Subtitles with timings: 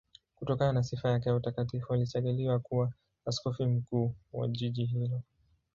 [0.35, 2.93] Kutokana na sifa yake ya utakatifu alichaguliwa kuwa
[3.25, 5.21] askofu mkuu wa jiji hilo.